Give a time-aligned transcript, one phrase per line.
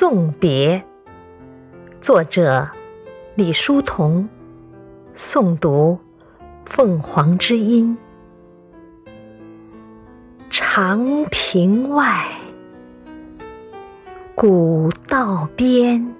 [0.00, 0.82] 送别，
[2.00, 2.66] 作者
[3.34, 4.26] 李叔同，
[5.12, 5.98] 诵读
[6.64, 7.98] 凤凰之音。
[10.48, 12.26] 长亭外，
[14.34, 16.14] 古道边，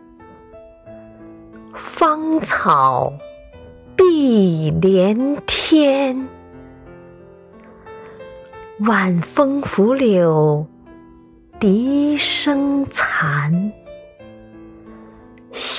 [1.73, 3.11] 芳草
[3.97, 6.29] 碧连天。
[8.81, 10.67] 晚风拂柳。
[11.59, 13.71] 笛声残，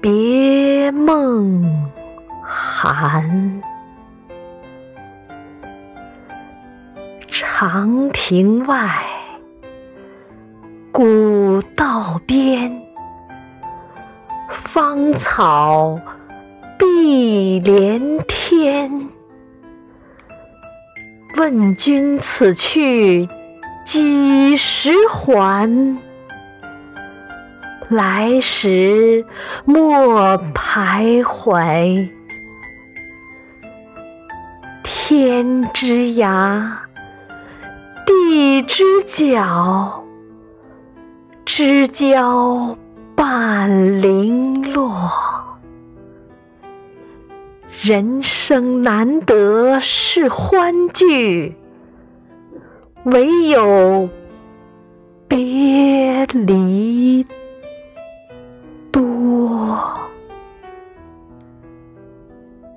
[0.00, 1.62] 别梦
[2.42, 3.60] 寒，
[7.28, 9.04] 长亭外，
[10.90, 12.82] 古道边，
[14.64, 16.00] 芳草
[16.78, 19.10] 碧连天。
[21.36, 23.28] 问君此去
[23.84, 25.98] 几时还？
[27.90, 29.26] 来时
[29.64, 32.08] 莫徘徊，
[34.84, 36.70] 天之涯，
[38.06, 40.04] 地之角，
[41.44, 42.78] 知交
[43.16, 45.10] 半零落。
[47.82, 51.56] 人生难得是欢聚，
[53.02, 54.08] 唯有
[55.26, 57.26] 别离。